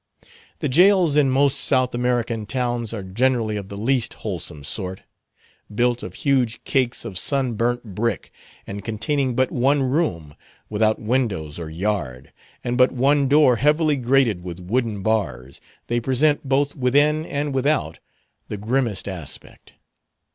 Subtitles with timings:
[0.61, 5.03] The jails in most South American towns are generally of the least wholesome sort.
[5.75, 8.31] Built of huge cakes of sun burnt brick,
[8.65, 10.33] and containing but one room,
[10.71, 12.33] without windows or yard,
[12.63, 17.99] and but one door heavily grated with wooden bars, they present both within and without
[18.47, 19.73] the grimmest aspect.